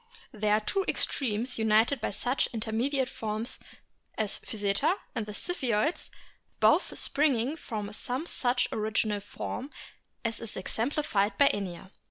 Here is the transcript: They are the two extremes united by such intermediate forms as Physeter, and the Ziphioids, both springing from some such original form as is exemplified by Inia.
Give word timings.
They 0.31 0.49
are 0.49 0.59
the 0.59 0.65
two 0.65 0.83
extremes 0.87 1.59
united 1.59 2.01
by 2.01 2.09
such 2.09 2.49
intermediate 2.51 3.07
forms 3.07 3.59
as 4.17 4.39
Physeter, 4.39 4.95
and 5.13 5.27
the 5.27 5.31
Ziphioids, 5.31 6.09
both 6.59 6.97
springing 6.97 7.55
from 7.55 7.93
some 7.93 8.25
such 8.25 8.67
original 8.71 9.19
form 9.19 9.69
as 10.25 10.39
is 10.39 10.57
exemplified 10.57 11.37
by 11.37 11.49
Inia. 11.49 11.91